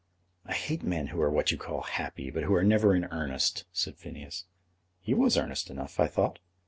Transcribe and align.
"I 0.47 0.53
hate 0.53 0.81
men 0.81 1.09
who 1.09 1.21
are 1.21 1.29
what 1.29 1.51
you 1.51 1.59
call 1.59 1.81
happy, 1.81 2.31
but 2.31 2.41
who 2.41 2.55
are 2.55 2.63
never 2.63 2.95
in 2.95 3.05
earnest," 3.11 3.65
said 3.71 3.97
Phineas. 3.99 4.45
"He 4.99 5.13
was 5.13 5.37
earnest 5.37 5.69
enough, 5.69 5.99
I 5.99 6.07
thought." 6.07 6.39